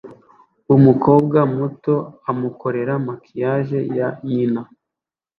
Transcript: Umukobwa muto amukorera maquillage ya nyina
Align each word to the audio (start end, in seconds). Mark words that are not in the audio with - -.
Umukobwa 0.75 1.39
muto 1.57 1.95
amukorera 2.31 2.93
maquillage 3.05 3.79
ya 3.97 4.09
nyina 4.27 4.61